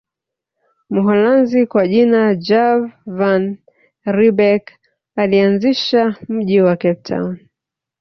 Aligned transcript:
Mholanzi 0.93 1.61
kwa 1.71 1.83
jina 1.91 2.23
Jan 2.47 2.91
van 3.05 3.57
Riebeeck 4.05 4.67
alianzisha 5.15 6.15
mji 6.29 6.61
wa 6.61 6.75
Cape 6.77 7.01
Town 7.03 7.37